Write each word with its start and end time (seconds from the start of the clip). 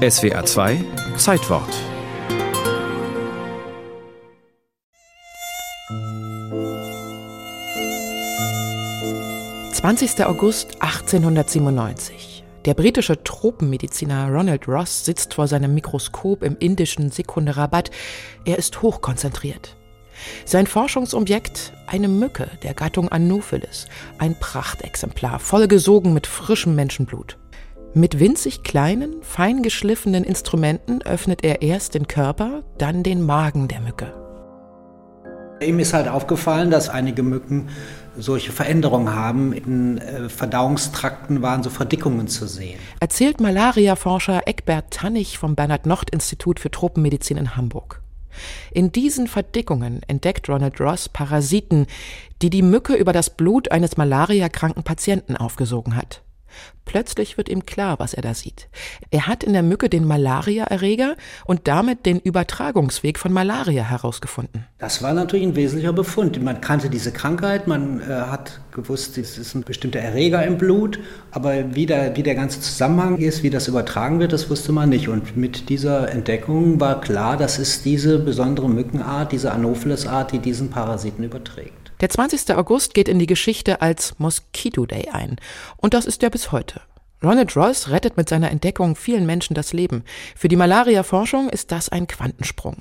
SWA 0.00 0.42
2 0.42 0.82
Zeitwort 1.18 1.68
20. 9.74 10.24
August 10.24 10.80
1897. 10.80 12.44
Der 12.64 12.72
britische 12.72 13.22
Tropenmediziner 13.22 14.30
Ronald 14.30 14.66
Ross 14.66 15.04
sitzt 15.04 15.34
vor 15.34 15.46
seinem 15.46 15.74
Mikroskop 15.74 16.44
im 16.44 16.56
indischen 16.58 17.10
Sekunderabatt. 17.10 17.90
Er 18.46 18.56
ist 18.56 18.80
hochkonzentriert. 18.80 19.76
Sein 20.46 20.66
Forschungsobjekt 20.66 21.74
eine 21.86 22.08
Mücke 22.08 22.48
der 22.62 22.72
Gattung 22.72 23.10
Anopheles, 23.10 23.86
ein 24.16 24.34
Prachtexemplar, 24.40 25.38
vollgesogen 25.40 26.14
mit 26.14 26.26
frischem 26.26 26.74
Menschenblut. 26.74 27.36
Mit 27.92 28.20
winzig 28.20 28.62
kleinen, 28.62 29.20
fein 29.22 29.64
geschliffenen 29.64 30.22
Instrumenten 30.22 31.02
öffnet 31.02 31.42
er 31.42 31.60
erst 31.60 31.94
den 31.94 32.06
Körper, 32.06 32.62
dann 32.78 33.02
den 33.02 33.20
Magen 33.20 33.66
der 33.66 33.80
Mücke. 33.80 34.14
Ihm 35.60 35.80
ist 35.80 35.92
halt 35.92 36.06
aufgefallen, 36.06 36.70
dass 36.70 36.88
einige 36.88 37.24
Mücken 37.24 37.68
solche 38.16 38.52
Veränderungen 38.52 39.12
haben. 39.12 39.52
In 39.52 39.98
äh, 39.98 40.28
Verdauungstrakten 40.28 41.42
waren 41.42 41.64
so 41.64 41.70
Verdickungen 41.70 42.28
zu 42.28 42.46
sehen. 42.46 42.78
Erzählt 43.00 43.40
Malariaforscher 43.40 44.46
Eckbert 44.46 44.92
Tannig 44.92 45.38
vom 45.38 45.56
Bernhard-Nocht-Institut 45.56 46.60
für 46.60 46.70
Tropenmedizin 46.70 47.36
in 47.38 47.56
Hamburg. 47.56 48.02
In 48.70 48.92
diesen 48.92 49.26
Verdickungen 49.26 50.00
entdeckt 50.06 50.48
Ronald 50.48 50.80
Ross 50.80 51.08
Parasiten, 51.08 51.88
die 52.40 52.50
die 52.50 52.62
Mücke 52.62 52.94
über 52.94 53.12
das 53.12 53.30
Blut 53.30 53.72
eines 53.72 53.96
malariakranken 53.96 54.84
Patienten 54.84 55.36
aufgesogen 55.36 55.96
hat. 55.96 56.22
Plötzlich 56.84 57.36
wird 57.36 57.48
ihm 57.48 57.66
klar, 57.66 58.00
was 58.00 58.14
er 58.14 58.22
da 58.22 58.34
sieht. 58.34 58.68
Er 59.10 59.28
hat 59.28 59.44
in 59.44 59.52
der 59.52 59.62
Mücke 59.62 59.88
den 59.88 60.04
Malariaerreger 60.04 61.14
und 61.44 61.68
damit 61.68 62.04
den 62.04 62.18
Übertragungsweg 62.18 63.18
von 63.18 63.32
Malaria 63.32 63.84
herausgefunden. 63.84 64.66
Das 64.78 65.00
war 65.02 65.12
natürlich 65.12 65.46
ein 65.46 65.54
wesentlicher 65.54 65.92
Befund. 65.92 66.42
Man 66.42 66.60
kannte 66.60 66.90
diese 66.90 67.12
Krankheit, 67.12 67.68
man 67.68 68.00
äh, 68.00 68.04
hat 68.06 68.60
gewusst, 68.72 69.18
es 69.18 69.38
ist 69.38 69.54
ein 69.54 69.62
bestimmter 69.62 70.00
Erreger 70.00 70.44
im 70.44 70.58
Blut, 70.58 70.98
aber 71.30 71.76
wie 71.76 71.86
der, 71.86 72.16
wie 72.16 72.24
der 72.24 72.34
ganze 72.34 72.60
Zusammenhang 72.60 73.18
ist, 73.18 73.44
wie 73.44 73.50
das 73.50 73.68
übertragen 73.68 74.18
wird, 74.18 74.32
das 74.32 74.50
wusste 74.50 74.72
man 74.72 74.88
nicht. 74.88 75.08
Und 75.08 75.36
mit 75.36 75.68
dieser 75.68 76.10
Entdeckung 76.10 76.80
war 76.80 77.00
klar, 77.00 77.36
das 77.36 77.60
ist 77.60 77.84
diese 77.84 78.18
besondere 78.18 78.68
Mückenart, 78.68 79.30
diese 79.30 79.52
Anopheles-Art, 79.52 80.32
die 80.32 80.40
diesen 80.40 80.70
Parasiten 80.70 81.22
überträgt. 81.22 81.80
Der 82.00 82.08
20. 82.08 82.56
August 82.56 82.94
geht 82.94 83.08
in 83.08 83.18
die 83.18 83.26
Geschichte 83.26 83.82
als 83.82 84.14
Mosquito 84.18 84.86
Day 84.86 85.10
ein. 85.12 85.36
Und 85.76 85.92
das 85.92 86.06
ist 86.06 86.22
er 86.22 86.30
bis 86.40 86.52
heute. 86.52 86.80
Ronald 87.22 87.54
Ross 87.54 87.90
rettet 87.90 88.16
mit 88.16 88.30
seiner 88.30 88.50
Entdeckung 88.50 88.96
vielen 88.96 89.26
Menschen 89.26 89.52
das 89.52 89.74
Leben. 89.74 90.04
Für 90.34 90.48
die 90.48 90.56
Malaria-Forschung 90.56 91.50
ist 91.50 91.70
das 91.70 91.90
ein 91.90 92.06
Quantensprung. 92.06 92.80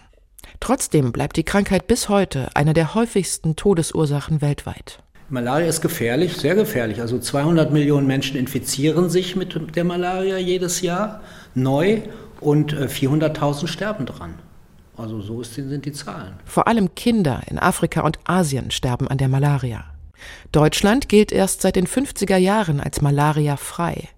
Trotzdem 0.61 1.11
bleibt 1.11 1.35
die 1.35 1.43
Krankheit 1.43 1.85
bis 1.85 2.07
heute 2.07 2.47
eine 2.53 2.73
der 2.73 2.95
häufigsten 2.95 3.57
Todesursachen 3.57 4.41
weltweit. 4.41 5.03
Malaria 5.27 5.67
ist 5.67 5.81
gefährlich, 5.81 6.37
sehr 6.37 6.55
gefährlich. 6.55 7.01
Also 7.01 7.19
200 7.19 7.73
Millionen 7.73 8.07
Menschen 8.07 8.37
infizieren 8.37 9.09
sich 9.09 9.35
mit 9.35 9.75
der 9.75 9.83
Malaria 9.83 10.37
jedes 10.37 10.79
Jahr 10.79 11.19
neu 11.53 12.03
und 12.39 12.73
400.000 12.73 13.65
äh, 13.65 13.67
sterben 13.67 14.05
dran. 14.05 14.35
Also 14.95 15.19
so 15.19 15.43
sind 15.43 15.83
die 15.83 15.91
Zahlen. 15.91 16.35
Vor 16.45 16.69
allem 16.69 16.95
Kinder 16.95 17.41
in 17.47 17.59
Afrika 17.59 18.03
und 18.03 18.19
Asien 18.23 18.71
sterben 18.71 19.09
an 19.09 19.17
der 19.17 19.27
Malaria. 19.27 19.83
Deutschland 20.51 21.09
gilt 21.09 21.31
erst 21.31 21.61
seit 21.61 21.75
den 21.75 21.87
50er 21.87 22.37
Jahren 22.37 22.79
als 22.79 23.01
Malaria-frei. 23.01 24.09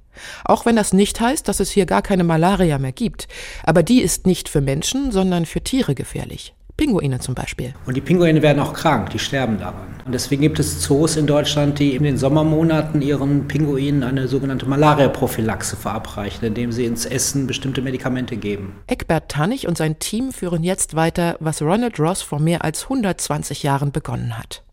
Auch 0.45 0.65
wenn 0.65 0.75
das 0.75 0.93
nicht 0.93 1.19
heißt, 1.19 1.47
dass 1.47 1.59
es 1.59 1.71
hier 1.71 1.85
gar 1.85 2.01
keine 2.01 2.23
Malaria 2.23 2.77
mehr 2.77 2.91
gibt. 2.91 3.27
Aber 3.63 3.83
die 3.83 4.01
ist 4.01 4.27
nicht 4.27 4.49
für 4.49 4.61
Menschen, 4.61 5.11
sondern 5.11 5.45
für 5.45 5.61
Tiere 5.61 5.95
gefährlich. 5.95 6.53
Pinguine 6.77 7.19
zum 7.19 7.35
Beispiel. 7.35 7.75
Und 7.85 7.95
die 7.95 8.01
Pinguine 8.01 8.41
werden 8.41 8.59
auch 8.59 8.73
krank, 8.73 9.11
die 9.11 9.19
sterben 9.19 9.59
daran. 9.59 10.01
Und 10.03 10.13
deswegen 10.13 10.41
gibt 10.41 10.57
es 10.57 10.81
Zoos 10.81 11.15
in 11.15 11.27
Deutschland, 11.27 11.77
die 11.77 11.95
in 11.95 12.01
den 12.01 12.17
Sommermonaten 12.17 13.03
ihren 13.03 13.47
Pinguinen 13.47 14.01
eine 14.01 14.27
sogenannte 14.27 14.65
Malaria-Prophylaxe 14.65 15.75
verabreichen, 15.75 16.43
indem 16.43 16.71
sie 16.71 16.85
ins 16.85 17.05
Essen 17.05 17.45
bestimmte 17.45 17.83
Medikamente 17.83 18.35
geben. 18.35 18.77
Eckbert 18.87 19.29
Tannig 19.29 19.67
und 19.67 19.77
sein 19.77 19.99
Team 19.99 20.31
führen 20.31 20.63
jetzt 20.63 20.95
weiter, 20.95 21.37
was 21.39 21.61
Ronald 21.61 21.99
Ross 21.99 22.23
vor 22.23 22.39
mehr 22.39 22.63
als 22.63 22.83
120 22.83 23.61
Jahren 23.61 23.91
begonnen 23.91 24.39
hat. 24.39 24.63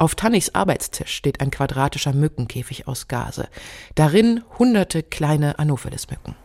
Auf 0.00 0.14
Tannigs 0.14 0.54
Arbeitstisch 0.54 1.12
steht 1.12 1.40
ein 1.40 1.50
quadratischer 1.50 2.12
Mückenkäfig 2.12 2.86
aus 2.86 3.08
Gase. 3.08 3.48
Darin 3.96 4.42
hunderte 4.56 5.02
kleine 5.02 5.58
Anopheles-Mücken. 5.58 6.36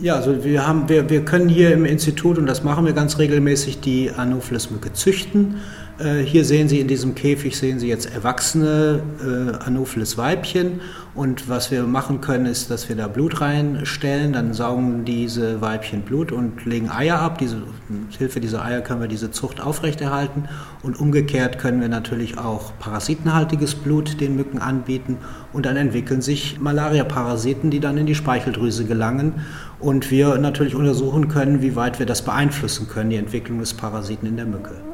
Ja, 0.00 0.16
also 0.16 0.42
wir, 0.42 0.66
haben, 0.66 0.88
wir, 0.88 1.08
wir 1.08 1.24
können 1.24 1.48
hier 1.48 1.72
im 1.72 1.84
Institut, 1.84 2.36
und 2.36 2.46
das 2.46 2.64
machen 2.64 2.84
wir 2.84 2.94
ganz 2.94 3.18
regelmäßig, 3.20 3.78
die 3.78 4.10
Anopheles-Mücke 4.10 4.92
züchten. 4.92 5.60
Äh, 5.98 6.22
hier 6.22 6.44
sehen 6.44 6.68
Sie 6.68 6.80
in 6.80 6.88
diesem 6.88 7.14
Käfig 7.14 7.56
sehen 7.56 7.78
Sie 7.78 7.88
jetzt 7.88 8.12
erwachsene 8.12 9.00
äh, 9.22 9.64
Anopheles-Weibchen. 9.64 10.80
Und 11.14 11.48
was 11.48 11.70
wir 11.70 11.84
machen 11.84 12.20
können, 12.20 12.46
ist, 12.46 12.68
dass 12.72 12.88
wir 12.88 12.96
da 12.96 13.06
Blut 13.06 13.40
reinstellen. 13.40 14.32
Dann 14.32 14.52
saugen 14.54 15.04
diese 15.04 15.60
Weibchen 15.60 16.02
Blut 16.02 16.32
und 16.32 16.64
legen 16.64 16.90
Eier 16.90 17.20
ab. 17.20 17.38
Diese, 17.38 17.62
mit 17.88 18.16
Hilfe 18.18 18.40
dieser 18.40 18.64
Eier 18.64 18.80
können 18.80 19.00
wir 19.00 19.06
diese 19.06 19.30
Zucht 19.30 19.60
aufrechterhalten. 19.60 20.48
Und 20.82 20.98
umgekehrt 20.98 21.58
können 21.58 21.80
wir 21.80 21.88
natürlich 21.88 22.38
auch 22.38 22.72
parasitenhaltiges 22.80 23.76
Blut 23.76 24.20
den 24.20 24.34
Mücken 24.34 24.58
anbieten. 24.58 25.18
Und 25.52 25.64
dann 25.64 25.76
entwickeln 25.76 26.22
sich 26.22 26.58
Malaria-Parasiten, 26.58 27.70
die 27.70 27.78
dann 27.78 27.96
in 27.98 28.06
die 28.06 28.16
Speicheldrüse 28.16 28.84
gelangen. 28.84 29.34
Und 29.78 30.10
wir 30.10 30.38
natürlich 30.38 30.74
untersuchen 30.74 31.28
können, 31.28 31.62
wie 31.62 31.76
weit 31.76 32.00
wir 32.00 32.06
das 32.06 32.22
beeinflussen 32.22 32.88
können, 32.88 33.10
die 33.10 33.16
Entwicklung 33.16 33.60
des 33.60 33.74
Parasiten 33.74 34.26
in 34.26 34.36
der 34.36 34.46
Mücke. 34.46 34.93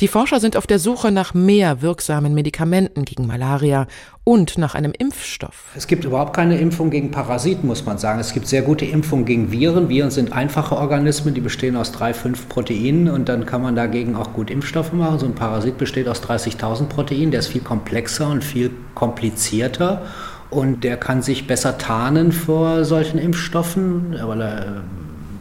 Die 0.00 0.08
Forscher 0.08 0.40
sind 0.40 0.58
auf 0.58 0.66
der 0.66 0.78
Suche 0.78 1.10
nach 1.10 1.32
mehr 1.32 1.80
wirksamen 1.80 2.34
Medikamenten 2.34 3.06
gegen 3.06 3.26
Malaria 3.26 3.86
und 4.24 4.58
nach 4.58 4.74
einem 4.74 4.92
Impfstoff. 4.92 5.68
Es 5.74 5.86
gibt 5.86 6.04
überhaupt 6.04 6.36
keine 6.36 6.58
Impfung 6.58 6.90
gegen 6.90 7.10
Parasiten, 7.10 7.66
muss 7.66 7.86
man 7.86 7.96
sagen. 7.96 8.20
Es 8.20 8.34
gibt 8.34 8.46
sehr 8.46 8.60
gute 8.60 8.84
Impfungen 8.84 9.24
gegen 9.24 9.52
Viren. 9.52 9.88
Viren 9.88 10.10
sind 10.10 10.34
einfache 10.34 10.76
Organismen, 10.76 11.32
die 11.32 11.40
bestehen 11.40 11.76
aus 11.76 11.92
drei, 11.92 12.12
fünf 12.12 12.46
Proteinen 12.46 13.08
und 13.08 13.30
dann 13.30 13.46
kann 13.46 13.62
man 13.62 13.74
dagegen 13.74 14.16
auch 14.16 14.34
gut 14.34 14.50
Impfstoffe 14.50 14.92
machen. 14.92 15.18
So 15.18 15.24
ein 15.24 15.34
Parasit 15.34 15.78
besteht 15.78 16.08
aus 16.08 16.22
30.000 16.22 16.88
Proteinen, 16.88 17.30
der 17.30 17.40
ist 17.40 17.48
viel 17.48 17.62
komplexer 17.62 18.28
und 18.28 18.44
viel 18.44 18.72
komplizierter 18.94 20.02
und 20.50 20.84
der 20.84 20.98
kann 20.98 21.22
sich 21.22 21.46
besser 21.46 21.78
tarnen 21.78 22.32
vor 22.32 22.84
solchen 22.84 23.18
Impfstoffen, 23.18 24.14
weil 24.22 24.42
er 24.42 24.58
äh, 24.58 24.70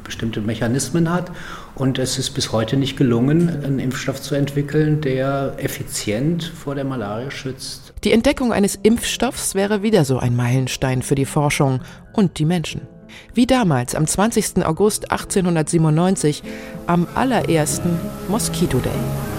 bestimmte 0.06 0.40
Mechanismen 0.40 1.12
hat. 1.12 1.30
Und 1.76 2.00
es 2.00 2.18
ist 2.18 2.32
bis 2.32 2.52
heute 2.54 2.78
nicht 2.78 2.98
gelungen, 2.98 3.50
einen 3.64 3.80
Impfstoff 3.80 4.22
zu 4.22 4.34
entwickeln, 4.36 5.02
der 5.02 5.56
effizient 5.58 6.44
vor 6.44 6.74
der 6.74 6.86
Malaria 6.86 7.30
schützt. 7.30 7.94
Die 8.04 8.14
Entdeckung 8.14 8.54
eines 8.54 8.80
Impfstoffs 8.82 9.56
wäre 9.56 9.84
wieder 9.84 10.06
so 10.06 10.18
ein 10.18 10.36
Meilenstein 10.36 11.02
für 11.02 11.16
die 11.16 11.26
Forschung 11.26 11.82
und 12.14 12.40
die 12.40 12.46
Menschen. 12.46 12.82
Wie 13.34 13.46
damals 13.46 13.96
am 13.96 14.08
20. 14.08 14.66
August 14.66 15.12
1897 15.12 16.44
am 16.88 17.08
allerersten 17.14 17.98
Mosquito 18.30 18.80
Day. 18.80 19.35